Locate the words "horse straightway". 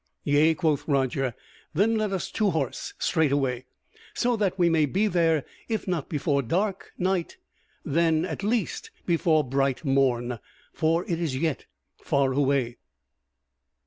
2.49-3.65